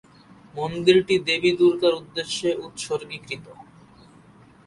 মন্দিরটি 0.55 1.15
দেবী 1.27 1.51
দুর্গার 1.59 1.93
উদ্দেশ্যে 1.93 2.49
উত্সর্গীকৃত। 2.65 3.45